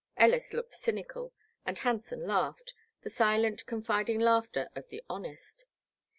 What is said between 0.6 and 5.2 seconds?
cynical and Hanson laughed, the silent confiding laughter of the